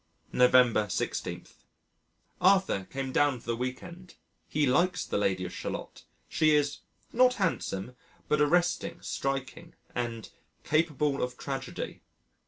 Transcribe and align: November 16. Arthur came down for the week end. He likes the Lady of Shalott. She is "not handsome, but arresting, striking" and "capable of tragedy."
November 0.33 0.89
16. 0.89 1.45
Arthur 2.41 2.87
came 2.89 3.11
down 3.11 3.39
for 3.39 3.45
the 3.45 3.55
week 3.55 3.83
end. 3.83 4.15
He 4.47 4.65
likes 4.65 5.05
the 5.05 5.19
Lady 5.19 5.45
of 5.45 5.53
Shalott. 5.53 6.05
She 6.27 6.55
is 6.55 6.79
"not 7.13 7.35
handsome, 7.35 7.95
but 8.27 8.41
arresting, 8.41 8.99
striking" 9.03 9.75
and 9.93 10.29
"capable 10.63 11.21
of 11.21 11.37
tragedy." 11.37 12.01